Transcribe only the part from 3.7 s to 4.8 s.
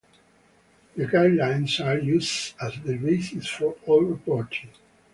all reporting.